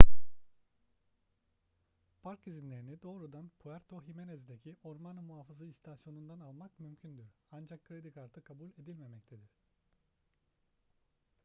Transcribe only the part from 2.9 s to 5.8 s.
doğrudan puerto jiménez'deki orman muhafızı